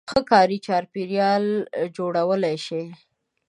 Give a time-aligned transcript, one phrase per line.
[0.07, 1.45] -ښه کاري چاپېریال
[1.97, 2.85] جوړولای شئ